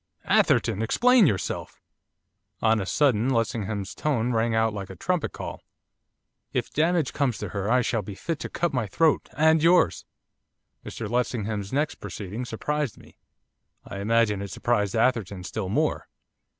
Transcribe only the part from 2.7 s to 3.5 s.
a sudden